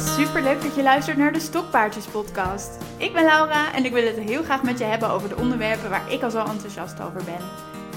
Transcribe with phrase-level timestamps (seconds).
[0.00, 2.78] Super leuk dat je luistert naar de Stokpaardjes podcast.
[2.96, 5.90] Ik ben Laura en ik wil het heel graag met je hebben over de onderwerpen
[5.90, 7.40] waar ik al zo enthousiast over ben.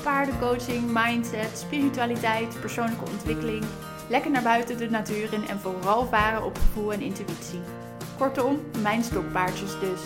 [0.04, 3.64] Paardencoaching, mindset, spiritualiteit, persoonlijke ontwikkeling,
[4.10, 7.62] lekker naar buiten de natuur in en vooral varen op gevoel en intuïtie.
[8.18, 10.02] Kortom, mijn stokpaardjes dus.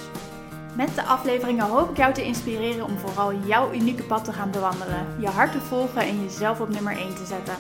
[0.76, 4.52] Met de afleveringen hoop ik jou te inspireren om vooral jouw unieke pad te gaan
[4.52, 7.56] bewandelen, je hart te volgen en jezelf op nummer 1 te zetten.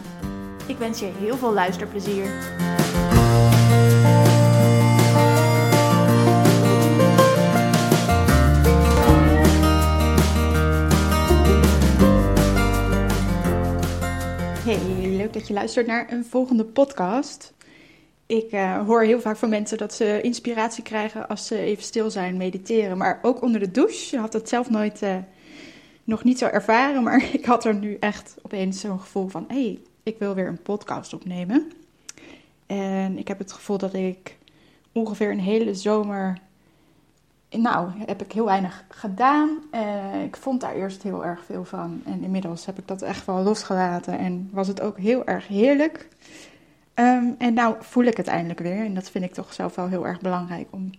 [0.65, 2.25] Ik wens je heel veel luisterplezier.
[15.73, 17.53] Luistert naar een volgende podcast.
[18.25, 22.11] Ik uh, hoor heel vaak van mensen dat ze inspiratie krijgen als ze even stil
[22.11, 22.97] zijn, mediteren.
[22.97, 24.15] Maar ook onder de douche.
[24.15, 25.15] Je had dat zelf nooit, uh,
[26.03, 27.03] nog niet zo ervaren.
[27.03, 30.47] Maar ik had er nu echt opeens zo'n gevoel van: hé, hey, ik wil weer
[30.47, 31.71] een podcast opnemen.
[32.65, 34.38] En ik heb het gevoel dat ik
[34.91, 36.37] ongeveer een hele zomer.
[37.58, 39.50] Nou, heb ik heel weinig gedaan.
[39.72, 42.02] Uh, ik vond daar eerst heel erg veel van.
[42.05, 44.17] En inmiddels heb ik dat echt wel losgelaten.
[44.17, 46.08] En was het ook heel erg heerlijk.
[46.95, 48.86] Um, en nou voel ik het eindelijk weer.
[48.86, 50.67] En dat vind ik toch zelf wel heel erg belangrijk.
[50.69, 50.89] Om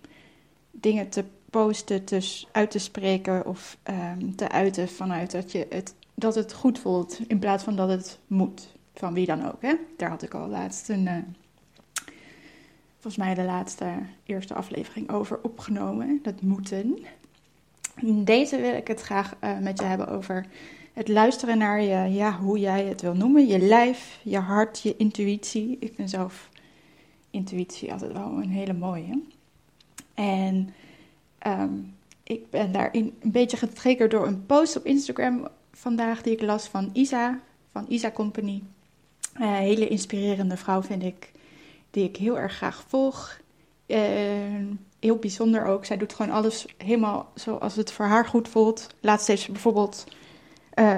[0.71, 5.95] dingen te posten, te, uit te spreken of um, te uiten vanuit dat, je het,
[6.13, 7.19] dat het goed voelt.
[7.27, 8.77] In plaats van dat het moet.
[8.93, 9.61] Van wie dan ook.
[9.61, 9.73] Hè?
[9.97, 11.05] Daar had ik al laatst een.
[11.05, 11.15] Uh,
[12.99, 13.85] volgens mij de laatste
[14.25, 16.19] eerste aflevering over opgenomen.
[16.23, 16.97] Dat moeten.
[17.95, 20.45] In deze wil ik het graag uh, met je hebben over
[20.93, 23.47] het luisteren naar je, ja, hoe jij het wil noemen.
[23.47, 25.77] Je lijf, je hart, je intuïtie.
[25.79, 26.49] Ik vind zelf
[27.31, 29.21] intuïtie altijd wel een hele mooie.
[30.13, 30.69] En
[31.47, 36.41] um, ik ben daarin een beetje getriggerd door een post op Instagram vandaag die ik
[36.41, 37.39] las van Isa,
[37.71, 38.63] van Isa Company.
[39.41, 41.31] Uh, hele inspirerende vrouw vind ik,
[41.91, 43.37] die ik heel erg graag volg.
[43.87, 43.97] Uh,
[44.99, 45.85] heel bijzonder ook.
[45.85, 48.87] Zij doet gewoon alles helemaal zoals het voor haar goed voelt.
[48.99, 50.05] Laatst heeft ze bijvoorbeeld
[50.75, 50.97] uh,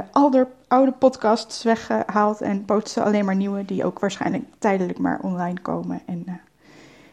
[0.67, 5.59] oude, podcasts weggehaald en post ze alleen maar nieuwe, die ook waarschijnlijk tijdelijk maar online
[5.59, 6.01] komen.
[6.05, 6.33] En uh,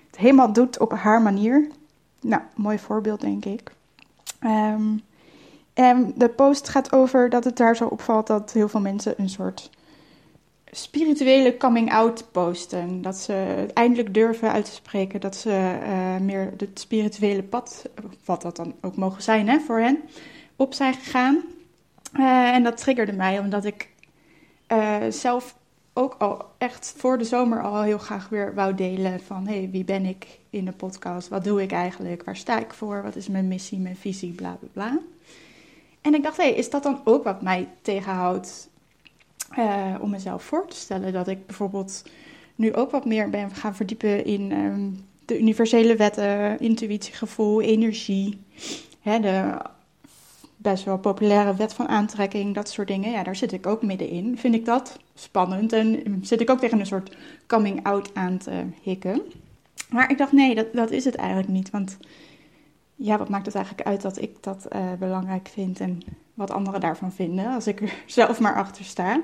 [0.07, 1.69] het helemaal doet op haar manier.
[2.21, 3.73] Nou, mooi voorbeeld, denk ik.
[4.45, 5.03] Um,
[5.75, 9.29] en de post gaat over dat het daar zo opvalt dat heel veel mensen een
[9.29, 9.71] soort
[10.71, 13.03] spirituele coming-out posten.
[13.03, 17.89] Dat ze eindelijk durven uit te spreken dat ze uh, meer het spirituele pad,
[18.25, 19.99] wat dat dan ook mogen zijn hè, voor hen,
[20.57, 21.43] op zijn gegaan.
[22.15, 23.89] Uh, en dat triggerde mij omdat ik
[24.73, 25.57] uh, zelf
[25.93, 29.85] ook al echt voor de zomer al heel graag weer wou delen van hey, wie
[29.85, 31.29] ben ik in de podcast?
[31.29, 32.25] Wat doe ik eigenlijk?
[32.25, 33.03] Waar sta ik voor?
[33.03, 34.99] Wat is mijn missie, mijn visie, bla bla bla.
[36.01, 38.69] En ik dacht, hey, is dat dan ook wat mij tegenhoudt
[39.59, 41.13] uh, om mezelf voor te stellen?
[41.13, 42.03] Dat ik bijvoorbeeld
[42.55, 48.45] nu ook wat meer ben gaan verdiepen in um, de universele wetten, intuïtie, gevoel, energie.
[49.01, 49.57] Hè, de
[50.57, 53.11] best wel populaire wet van aantrekking, dat soort dingen.
[53.11, 54.39] Ja, daar zit ik ook middenin.
[54.39, 57.17] Vind ik dat spannend en zit ik ook tegen een soort
[57.47, 59.23] coming out aan te hikken.
[59.91, 61.71] Maar ik dacht, nee, dat, dat is het eigenlijk niet.
[61.71, 61.97] Want
[62.95, 66.01] ja, wat maakt het eigenlijk uit dat ik dat uh, belangrijk vind en
[66.35, 69.21] wat anderen daarvan vinden, als ik er zelf maar achter sta.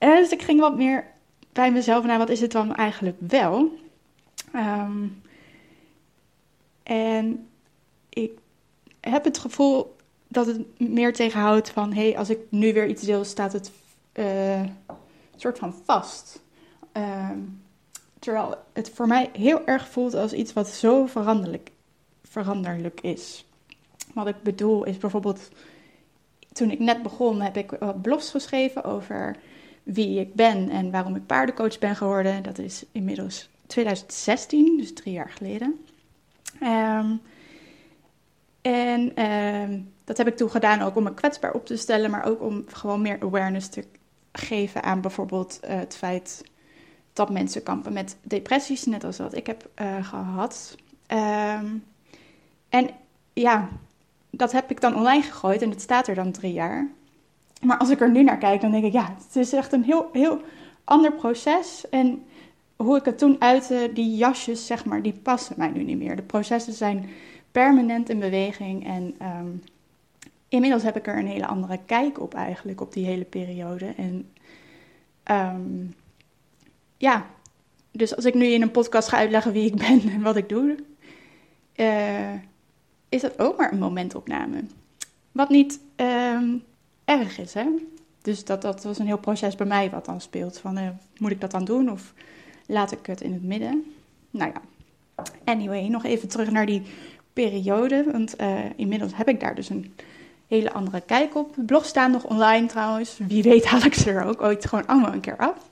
[0.00, 1.04] Uh, dus ik ging wat meer
[1.52, 3.78] bij mezelf naar, wat is het dan eigenlijk wel?
[4.54, 5.22] Um,
[6.82, 7.48] en
[8.08, 8.32] ik
[9.00, 9.96] heb het gevoel
[10.28, 13.70] dat het meer tegenhoudt van, hé, hey, als ik nu weer iets deel, staat het
[14.14, 14.62] uh,
[15.36, 16.42] soort van vast.
[16.96, 17.30] Uh,
[18.18, 21.70] terwijl het voor mij heel erg voelt als iets wat zo veranderlijk,
[22.22, 23.46] veranderlijk is.
[24.14, 25.48] Wat ik bedoel is bijvoorbeeld,
[26.52, 29.36] toen ik net begon, heb ik wat blogs geschreven over
[29.82, 32.42] wie ik ben en waarom ik paardencoach ben geworden.
[32.42, 35.84] Dat is inmiddels 2016, dus drie jaar geleden.
[36.62, 37.20] Um,
[38.60, 42.24] en uh, dat heb ik toen gedaan ook om me kwetsbaar op te stellen, maar
[42.24, 43.84] ook om gewoon meer awareness te
[44.32, 46.44] geven aan bijvoorbeeld uh, het feit
[47.12, 50.76] dat mensen kampen met depressies, net als wat ik heb uh, gehad.
[51.08, 51.84] Um,
[52.68, 52.90] en
[53.32, 53.68] ja,
[54.30, 56.88] dat heb ik dan online gegooid en het staat er dan drie jaar.
[57.60, 59.84] Maar als ik er nu naar kijk, dan denk ik, ja, het is echt een
[59.84, 60.40] heel, heel
[60.84, 61.88] ander proces.
[61.88, 62.22] En
[62.76, 66.16] hoe ik het toen uitte, die jasjes, zeg maar, die passen mij nu niet meer.
[66.16, 67.08] De processen zijn
[67.50, 68.86] permanent in beweging.
[68.86, 69.62] En um,
[70.48, 73.94] inmiddels heb ik er een hele andere kijk op eigenlijk, op die hele periode.
[73.96, 74.30] En
[75.30, 75.94] um,
[76.96, 77.26] ja,
[77.92, 80.48] dus als ik nu in een podcast ga uitleggen wie ik ben en wat ik
[80.48, 80.76] doe,
[81.76, 82.34] uh,
[83.08, 84.64] is dat ook maar een momentopname.
[85.32, 86.62] Wat niet um,
[87.10, 87.66] erg is, hè.
[88.22, 90.58] Dus dat, dat was een heel proces bij mij wat dan speelt.
[90.58, 92.14] Van, uh, moet ik dat dan doen of
[92.66, 93.84] laat ik het in het midden?
[94.30, 94.60] Nou ja,
[95.44, 96.82] Anyway, nog even terug naar die
[97.32, 98.04] periode.
[98.12, 99.94] Want uh, inmiddels heb ik daar dus een
[100.46, 101.54] hele andere kijk op.
[101.54, 103.18] De blogs staan nog online trouwens.
[103.18, 105.68] Wie weet haal ik ze er ook ooit gewoon allemaal een keer af.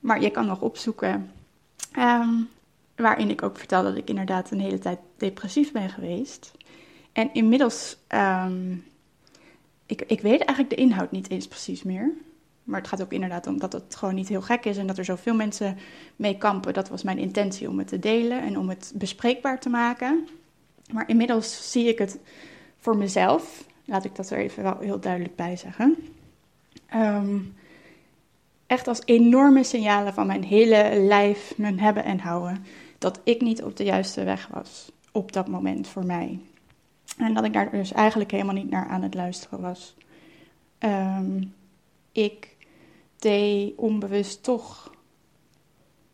[0.00, 1.30] Maar je kan nog opzoeken.
[1.98, 2.48] Um,
[2.96, 6.52] waarin ik ook vertel dat ik inderdaad een hele tijd depressief ben geweest.
[7.12, 8.84] En inmiddels, um,
[9.88, 12.12] ik, ik weet eigenlijk de inhoud niet eens precies meer.
[12.62, 14.98] Maar het gaat ook inderdaad om dat het gewoon niet heel gek is en dat
[14.98, 15.76] er zoveel mensen
[16.16, 16.74] mee kampen.
[16.74, 20.28] Dat was mijn intentie om het te delen en om het bespreekbaar te maken.
[20.92, 22.18] Maar inmiddels zie ik het
[22.78, 25.96] voor mezelf, laat ik dat er even wel heel duidelijk bij zeggen.
[26.94, 27.54] Um,
[28.66, 32.64] echt als enorme signalen van mijn hele lijf, mijn hebben en houden,
[32.98, 36.38] dat ik niet op de juiste weg was op dat moment voor mij.
[37.18, 39.96] En dat ik daar dus eigenlijk helemaal niet naar aan het luisteren was.
[40.78, 41.54] Um,
[42.12, 42.56] ik
[43.18, 44.92] deed onbewust toch.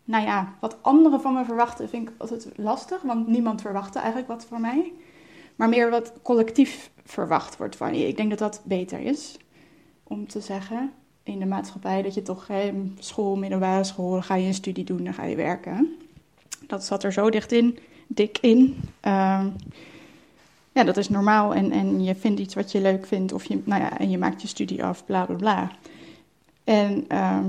[0.04, 4.28] Nou ja, wat anderen van me verwachten vind ik altijd lastig, want niemand verwachtte eigenlijk
[4.28, 4.92] wat van mij.
[5.56, 8.08] Maar meer wat collectief verwacht wordt van je.
[8.08, 9.36] Ik denk dat dat beter is
[10.02, 10.92] om te zeggen
[11.22, 14.84] in de maatschappij dat je toch hè, school, middelbare school, dan ga je een studie
[14.84, 15.96] doen, dan ga je werken.
[16.66, 18.76] Dat zat er zo dicht in, dik in.
[19.02, 19.46] Uh,
[20.74, 23.60] ja, dat is normaal en, en je vindt iets wat je leuk vindt of je,
[23.64, 25.70] nou ja, en je maakt je studie af, bla bla bla.
[26.64, 27.44] En uh,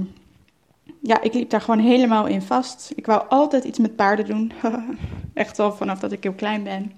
[1.02, 2.92] ja, ik liep daar gewoon helemaal in vast.
[2.96, 4.52] Ik wou altijd iets met paarden doen.
[5.34, 6.92] Echt al vanaf dat ik heel klein ben.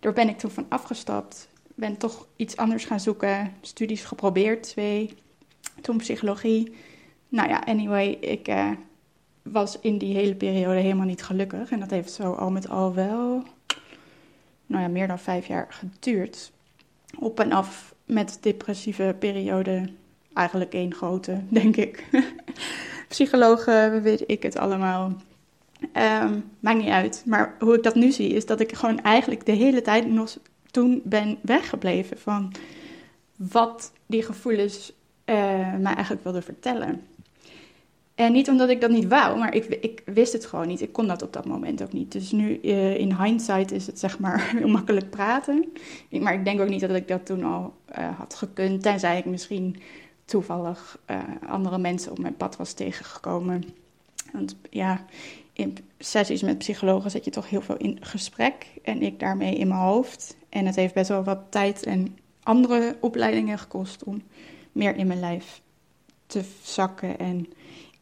[0.00, 1.48] Daar ben ik toen van afgestapt.
[1.74, 3.52] Ben toch iets anders gaan zoeken.
[3.60, 5.14] Studies geprobeerd, twee.
[5.80, 6.74] Toen psychologie.
[7.28, 8.70] Nou ja, anyway, ik uh,
[9.42, 11.70] was in die hele periode helemaal niet gelukkig.
[11.70, 13.42] En dat heeft zo al met al wel,
[14.72, 16.52] nou ja, meer dan vijf jaar geduurd.
[17.18, 19.88] Op en af met depressieve periode
[20.34, 22.06] eigenlijk één grote, denk ik.
[23.08, 25.12] Psychologen, weet ik het allemaal.
[26.22, 27.22] Um, maakt niet uit.
[27.26, 30.38] Maar hoe ik dat nu zie, is dat ik gewoon eigenlijk de hele tijd nog
[30.70, 32.52] toen ben weggebleven van
[33.36, 34.92] wat die gevoelens
[35.26, 35.36] uh,
[35.78, 37.02] mij eigenlijk wilden vertellen.
[38.14, 40.80] En niet omdat ik dat niet wou, maar ik, ik, wist het gewoon niet.
[40.80, 42.12] Ik kon dat op dat moment ook niet.
[42.12, 45.72] Dus nu uh, in hindsight is het zeg maar heel makkelijk praten.
[46.10, 48.82] Maar ik denk ook niet dat ik dat toen al uh, had gekund.
[48.82, 49.76] Tenzij ik misschien
[50.24, 51.18] toevallig uh,
[51.48, 53.64] andere mensen op mijn pad was tegengekomen.
[54.32, 55.04] Want ja,
[55.52, 58.66] in sessies met psychologen zit je toch heel veel in gesprek.
[58.82, 60.36] En ik daarmee in mijn hoofd.
[60.48, 64.22] En het heeft best wel wat tijd en andere opleidingen gekost om
[64.72, 65.60] meer in mijn lijf
[66.26, 67.18] te zakken.
[67.18, 67.46] En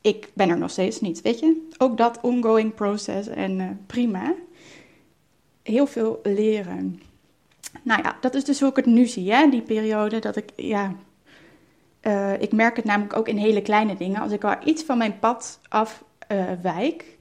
[0.01, 1.67] ik ben er nog steeds niet, weet je.
[1.79, 4.35] Ook dat ongoing process en uh, prima.
[5.63, 7.01] Heel veel leren.
[7.83, 9.49] Nou ja, dat is dus hoe ik het nu zie, hè?
[9.49, 10.95] die periode dat ik, ja,
[12.03, 14.21] uh, ik merk het namelijk ook in hele kleine dingen.
[14.21, 17.17] Als ik al iets van mijn pad afwijk,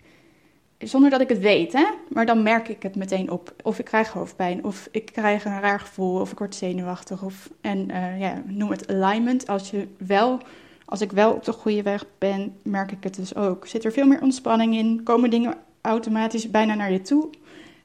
[0.78, 3.54] uh, zonder dat ik het weet, hè, maar dan merk ik het meteen op.
[3.64, 7.24] Of ik krijg hoofdpijn, of ik krijg een raar gevoel, of ik word zenuwachtig.
[7.24, 7.86] Of, en
[8.18, 9.48] ja, noem het alignment.
[9.48, 10.40] Als, je wel,
[10.90, 13.68] als ik wel op de goede weg ben, merk ik het dus ook.
[13.68, 15.04] Zit er veel meer ontspanning in?
[15.04, 17.30] Komen dingen automatisch bijna naar je toe?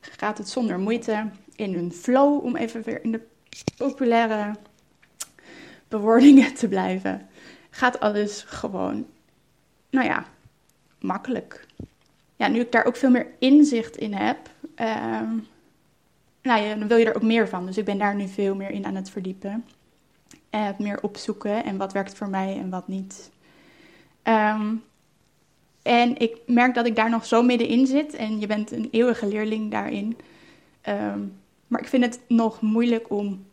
[0.00, 3.20] Gaat het zonder moeite in een flow, om even weer in de
[3.76, 4.54] populaire
[5.88, 7.28] bewoordingen te blijven,
[7.70, 9.06] gaat alles gewoon,
[9.90, 10.24] nou ja,
[11.00, 11.66] makkelijk.
[12.36, 14.38] Ja, nu ik daar ook veel meer inzicht in heb,
[14.80, 15.20] uh,
[16.42, 17.66] nou ja, dan wil je er ook meer van.
[17.66, 19.64] Dus ik ben daar nu veel meer in aan het verdiepen.
[20.62, 23.30] Het meer opzoeken en wat werkt voor mij en wat niet.
[24.23, 24.82] Um,
[25.82, 29.26] en ik merk dat ik daar nog zo middenin zit en je bent een eeuwige
[29.26, 30.16] leerling daarin.
[30.88, 33.44] Um, maar ik vind het nog moeilijk om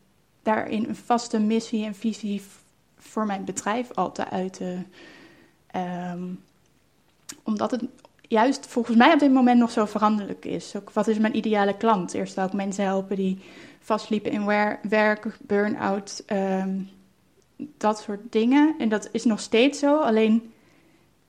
[0.44, 2.42] daarin een vaste missie en visie
[2.98, 4.88] voor mijn bedrijf al te uiten.
[5.76, 6.44] Um,
[7.44, 7.84] omdat het
[8.22, 10.76] juist volgens mij op dit moment nog zo veranderlijk is.
[10.76, 12.14] Ook wat is mijn ideale klant?
[12.14, 13.40] Eerst wil ik mensen helpen die
[13.82, 14.46] vastliepen in
[14.90, 16.90] werk, burn-out, um,
[17.78, 18.76] dat soort dingen.
[18.78, 20.54] En dat is nog steeds zo, alleen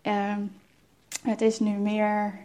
[0.03, 0.53] um,
[1.23, 2.39] het is nu meer.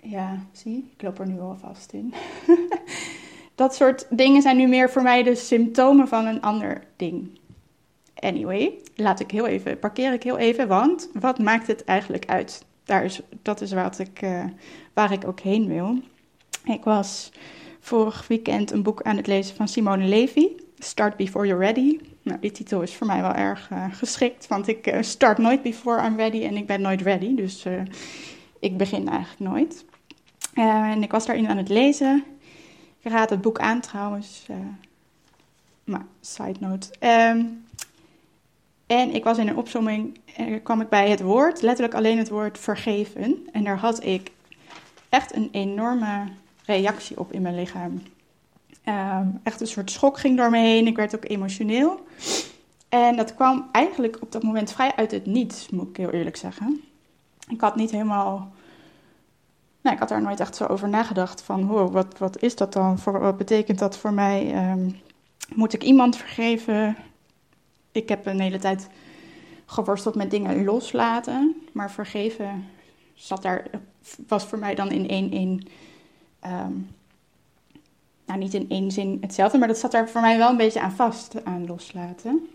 [0.00, 2.14] Ja, zie, ik loop er nu al vast in.
[3.54, 7.38] dat soort dingen zijn nu meer voor mij de symptomen van een ander ding.
[8.14, 12.64] Anyway, laat ik heel even, parkeer ik heel even, want wat maakt het eigenlijk uit?
[12.84, 14.44] Daar is, dat is wat ik, uh,
[14.92, 15.98] waar ik ook heen wil.
[16.64, 17.32] Ik was
[17.82, 20.48] vorig weekend een boek aan het lezen van Simone Levy,
[20.78, 21.98] Start Before You're Ready.
[22.22, 25.62] Nou, die titel is voor mij wel erg uh, geschikt, want ik uh, start nooit
[25.62, 27.66] before I'm ready en ik ben nooit ready, dus
[28.60, 29.84] ik begin eigenlijk nooit.
[30.54, 32.24] en ik was daarin aan het lezen
[33.02, 34.46] ik raad het boek aan trouwens.
[35.84, 36.88] Maar, side note.
[37.00, 37.64] Um,
[38.86, 42.28] en ik was in een opzomming en kwam ik bij het woord, letterlijk alleen het
[42.28, 43.48] woord vergeven.
[43.52, 44.30] En daar had ik
[45.08, 46.28] echt een enorme
[46.72, 48.02] reactie op in mijn lichaam.
[48.84, 50.86] Ehm, echt een soort schok ging door me heen.
[50.86, 52.00] Ik werd ook emotioneel.
[52.88, 56.36] En dat kwam eigenlijk op dat moment vrij uit het niets, moet ik heel eerlijk
[56.36, 56.82] zeggen.
[57.48, 58.52] Ik had niet helemaal.
[59.80, 61.42] Nou, ik had daar nooit echt zo over nagedacht.
[61.42, 62.98] Van, wow, wat, wat is dat dan?
[63.04, 64.52] Wat betekent dat voor mij?
[64.52, 64.90] Ehm,
[65.54, 66.96] moet ik iemand vergeven?
[67.92, 68.88] Ik heb een hele tijd
[69.66, 71.62] geworsteld met dingen loslaten.
[71.72, 72.64] Maar vergeven
[73.14, 73.66] zat daar,
[74.28, 75.68] was voor mij dan in één in.
[76.42, 76.72] Ehm,
[78.26, 80.80] nou, niet in één zin hetzelfde, maar dat zat daar voor mij wel een beetje
[80.80, 82.48] aan vast, aan loslaten.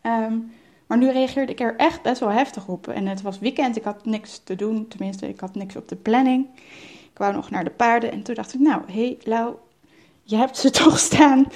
[0.00, 0.38] Ehm,
[0.86, 2.88] maar nu reageerde ik er echt best wel heftig op.
[2.88, 5.96] En het was weekend, ik had niks te doen, tenminste, ik had niks op de
[5.96, 6.46] planning.
[7.12, 9.54] Ik wou nog naar de paarden en toen dacht ik, nou, hé hey, Lau,
[10.22, 11.46] je hebt ze toch staan.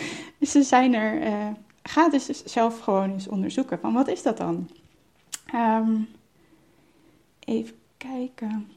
[0.41, 1.23] Ze zijn er.
[1.23, 1.49] Uh,
[1.83, 4.69] ga dus zelf gewoon eens onderzoeken van wat is dat dan?
[5.55, 6.09] Um,
[7.39, 8.69] even kijken.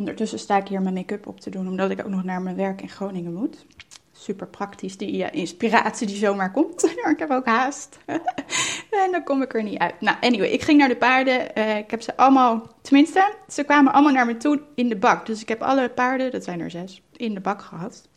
[0.00, 2.56] Ondertussen sta ik hier mijn make-up op te doen, omdat ik ook nog naar mijn
[2.56, 3.66] werk in Groningen moet.
[4.12, 6.84] Super praktisch, die inspiratie die zomaar komt.
[7.14, 7.98] ik heb ook haast.
[9.04, 10.00] en dan kom ik er niet uit.
[10.00, 11.58] Nou, anyway, ik ging naar de paarden.
[11.58, 15.26] Uh, ik heb ze allemaal, tenminste, ze kwamen allemaal naar me toe in de bak.
[15.26, 18.08] Dus ik heb alle paarden, dat zijn er zes, in de bak gehad.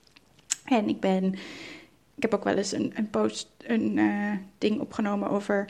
[0.65, 1.33] En ik ben,
[2.15, 5.69] ik heb ook wel eens een, een post, een uh, ding opgenomen over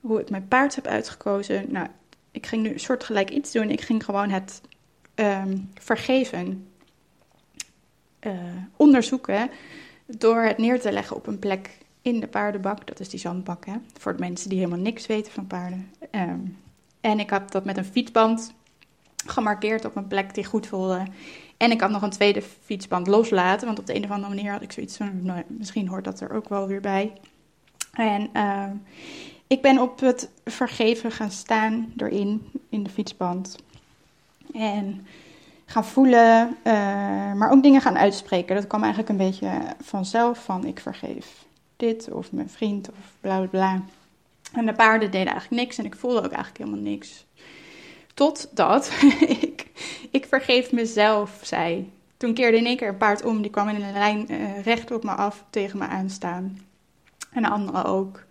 [0.00, 1.64] hoe ik mijn paard heb uitgekozen.
[1.68, 1.86] Nou,
[2.30, 3.70] ik ging nu soortgelijk iets doen.
[3.70, 4.60] Ik ging gewoon het
[5.14, 6.66] um, vergeven
[8.20, 8.32] uh,
[8.76, 9.50] onderzoeken
[10.06, 12.86] door het neer te leggen op een plek in de paardenbak.
[12.86, 13.74] Dat is die zandbak, hè?
[13.98, 15.90] voor de mensen die helemaal niks weten van paarden.
[16.10, 16.56] Um,
[17.00, 18.54] en ik had dat met een fietsband
[19.26, 21.02] gemarkeerd op een plek die goed voelde.
[21.56, 24.52] En ik had nog een tweede fietsband loslaten, want op de een of andere manier
[24.52, 27.12] had ik zoiets van, nou, misschien hoort dat er ook wel weer bij.
[27.92, 28.70] En uh,
[29.46, 33.56] ik ben op het vergeven gaan staan erin, in de fietsband.
[34.54, 35.06] En
[35.66, 36.72] gaan voelen, uh,
[37.32, 38.54] maar ook dingen gaan uitspreken.
[38.54, 39.50] Dat kwam eigenlijk een beetje
[39.82, 41.44] vanzelf van ik vergeef
[41.76, 43.82] dit of mijn vriend of bla bla bla.
[44.52, 47.26] En de paarden deden eigenlijk niks en ik voelde ook eigenlijk helemaal niks.
[48.14, 48.92] Totdat
[49.40, 49.66] ik,
[50.10, 51.92] ik vergeef mezelf, zei.
[52.16, 54.90] Toen keerde in één keer een paard om, die kwam in een lijn uh, recht
[54.90, 56.58] op me af, tegen me aanstaan.
[57.30, 58.24] En de andere ook.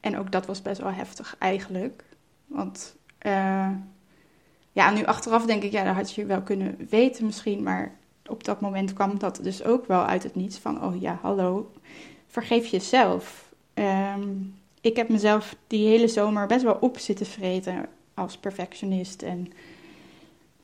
[0.00, 2.04] En ook dat was best wel heftig eigenlijk.
[2.46, 2.96] Want
[3.26, 3.68] uh,
[4.76, 7.62] ja, nu achteraf denk ik, ja, dat had je wel kunnen weten misschien.
[7.62, 7.92] Maar
[8.26, 11.70] op dat moment kwam dat dus ook wel uit het niets van, oh ja, hallo,
[12.26, 13.52] vergeef jezelf.
[13.74, 19.22] Um, ik heb mezelf die hele zomer best wel op zitten vreten als perfectionist.
[19.22, 19.52] En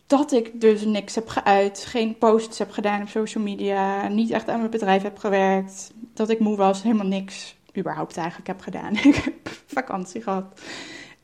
[0.06, 4.48] dat ik dus niks heb geuit, geen posts heb gedaan op social media, niet echt
[4.48, 8.94] aan mijn bedrijf heb gewerkt, dat ik moe was, helemaal niks überhaupt eigenlijk heb gedaan.
[9.12, 10.60] ik heb vakantie gehad.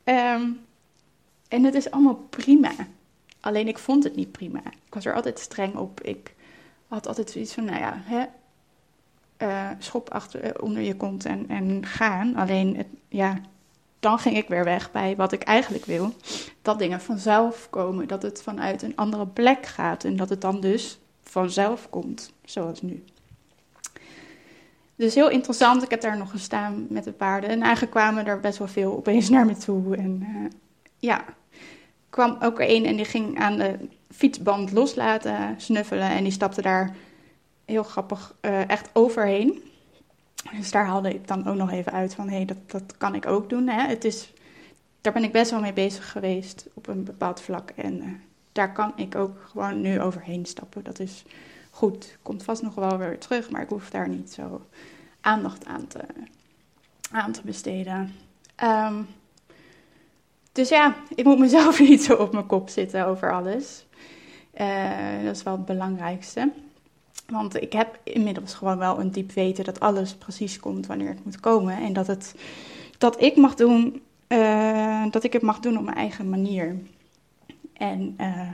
[0.05, 0.67] Um,
[1.49, 2.73] en het is allemaal prima.
[3.41, 4.59] Alleen ik vond het niet prima.
[4.59, 6.01] Ik was er altijd streng op.
[6.01, 6.35] Ik
[6.89, 8.25] had altijd zoiets van, nou ja, hè,
[9.47, 12.37] uh, schop achter, eh, onder je kont en, en gaan.
[12.37, 13.41] Alleen, het, ja,
[14.01, 16.15] dan ging ik weer weg bij wat ik eigenlijk wil.
[16.63, 20.61] Dat dingen vanzelf komen, dat het vanuit een andere plek gaat en dat het dan
[20.61, 23.05] dus vanzelf komt, zoals nu.
[24.97, 28.41] Dus heel interessant, ik heb daar nog gestaan met de paarden en eigenlijk kwamen er
[28.41, 29.97] best wel veel opeens naar me toe.
[29.97, 30.51] En uh,
[30.99, 31.25] ja,
[32.19, 33.79] kwam ook een en die ging aan de
[34.11, 36.97] fietsband loslaten, snuffelen en die stapte daar
[37.65, 39.63] heel grappig uh, echt overheen.
[40.57, 43.15] Dus daar haalde ik dan ook nog even uit van, hé, hey, dat, dat kan
[43.15, 43.69] ik ook doen.
[43.69, 43.87] Hè?
[43.87, 44.33] Het is,
[45.01, 47.71] daar ben ik best wel mee bezig geweest op een bepaald vlak.
[47.71, 48.09] En uh,
[48.53, 50.85] daar kan ik ook gewoon nu overheen stappen.
[50.85, 51.25] Dat is
[51.71, 52.19] goed.
[52.23, 54.67] Komt vast nog wel weer terug, maar ik hoef daar niet zo
[55.21, 56.01] aandacht aan te,
[57.11, 58.15] aan te besteden.
[58.63, 59.07] Um,
[60.59, 63.87] dus ja, ik moet mezelf niet zo op mijn kop zitten over alles.
[64.61, 66.51] Uh, dat is wel het belangrijkste.
[67.27, 71.25] Want ik heb inmiddels gewoon wel een diep weten dat alles precies komt wanneer het
[71.25, 71.77] moet komen.
[71.77, 72.35] En dat, het,
[72.99, 76.77] dat ik mag doen, uh, dat ik het mag doen op mijn eigen manier.
[77.73, 78.49] En uh,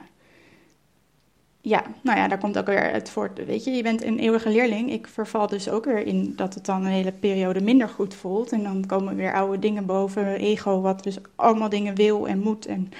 [1.66, 3.44] ja, nou ja, daar komt ook weer het voort.
[3.46, 4.92] Weet je, je bent een eeuwige leerling.
[4.92, 8.52] Ik verval dus ook weer in dat het dan een hele periode minder goed voelt.
[8.52, 12.66] En dan komen weer oude dingen boven, ego, wat dus allemaal dingen wil en moet.
[12.66, 12.92] En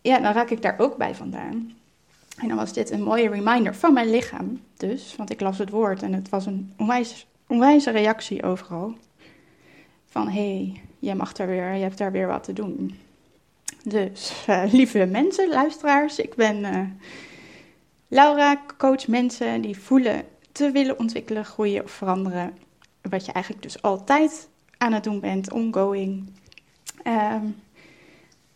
[0.00, 1.72] ja, dan raak ik daar ook bij vandaan.
[2.38, 5.14] En dan was dit een mooie reminder van mijn lichaam, dus.
[5.16, 8.94] Want ik las het woord en het was een onwijs, onwijze reactie overal.
[10.06, 12.98] Van hé, hey, jij mag daar weer, je hebt daar weer wat te doen.
[13.84, 16.58] Dus, uh, lieve mensen, luisteraars, ik ben.
[16.58, 16.80] Uh,
[18.08, 22.58] Laura coach mensen die voelen te willen ontwikkelen, groeien of veranderen.
[23.02, 24.48] Wat je eigenlijk dus altijd
[24.78, 26.32] aan het doen bent, ongoing.
[27.04, 27.56] Um,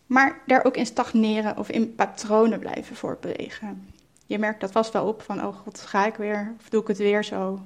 [0.05, 3.87] maar daar ook in stagneren of in patronen blijven voortbewegen.
[4.25, 6.53] Je merkt dat vast wel op van, oh god, ga ik weer?
[6.59, 7.61] Of doe ik het weer zo?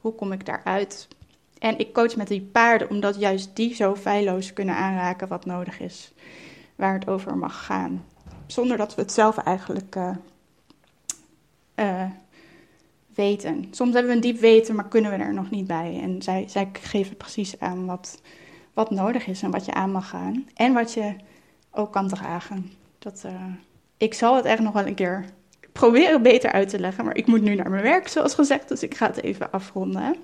[0.00, 1.08] Hoe kom ik daaruit?
[1.58, 5.80] En ik coach met die paarden omdat juist die zo feilloos kunnen aanraken wat nodig
[5.80, 6.12] is.
[6.76, 8.04] Waar het over mag gaan.
[8.46, 10.10] Zonder dat we het zelf eigenlijk uh,
[11.80, 12.04] uh,
[13.14, 13.66] weten.
[13.70, 16.00] Soms hebben we een diep weten, maar kunnen we er nog niet bij.
[16.02, 18.22] En zij, zij geven precies aan wat,
[18.72, 20.48] wat nodig is en wat je aan mag gaan.
[20.54, 21.14] En wat je
[21.70, 22.72] ook kan dragen.
[22.98, 23.32] Dat, uh,
[23.96, 25.24] ik zal het echt nog wel een keer
[25.72, 28.82] proberen beter uit te leggen, maar ik moet nu naar mijn werk, zoals gezegd, dus
[28.82, 30.16] ik ga het even afronden.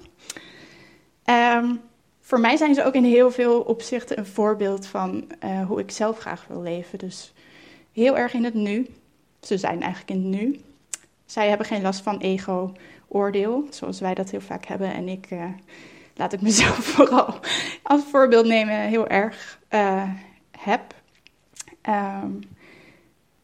[1.25, 1.81] Um,
[2.21, 5.91] voor mij zijn ze ook in heel veel opzichten een voorbeeld van uh, hoe ik
[5.91, 6.99] zelf graag wil leven.
[6.99, 7.33] Dus
[7.93, 8.87] heel erg in het nu.
[9.41, 10.61] Ze zijn eigenlijk in het nu.
[11.27, 14.95] Zij hebben geen last van ego-oordeel, zoals wij dat heel vaak hebben.
[14.95, 15.45] En ik uh,
[16.15, 17.35] laat ik mezelf vooral
[17.83, 20.11] als voorbeeld nemen, heel erg uh,
[20.59, 20.95] heb.
[21.89, 22.41] Um,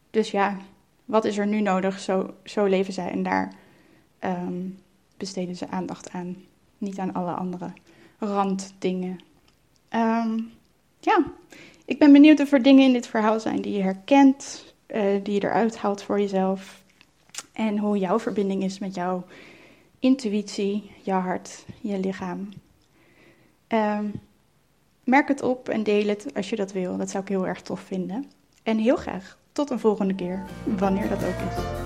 [0.09, 0.57] dus ja,
[1.05, 1.99] wat is er nu nodig?
[1.99, 3.53] Zo, zo leven zij en daar
[4.19, 4.79] um,
[5.17, 6.35] besteden ze aandacht aan.
[6.77, 7.73] Niet aan alle andere
[8.19, 9.19] randdingen.
[9.89, 10.51] Um,
[10.99, 11.23] ja,
[11.85, 15.33] ik ben benieuwd of er dingen in dit verhaal zijn die je herkent, uh, die
[15.33, 16.82] je eruit haalt voor jezelf.
[17.51, 19.23] En hoe jouw verbinding is met jouw
[19.99, 22.49] intuïtie, je hart, je lichaam.
[23.67, 24.11] Um,
[25.03, 26.97] merk het op en deel het als je dat wil.
[26.97, 28.31] Dat zou ik heel erg tof vinden.
[28.63, 30.43] En heel graag tot een volgende keer,
[30.77, 31.82] wanneer dat ook is.